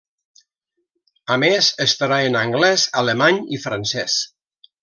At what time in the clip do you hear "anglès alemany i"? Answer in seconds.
2.41-3.63